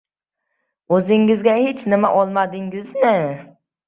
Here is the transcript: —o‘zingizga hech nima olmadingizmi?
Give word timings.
—o‘zingizga 0.95 1.53
hech 1.65 1.83
nima 1.93 2.11
olmadingizmi? 2.21 3.13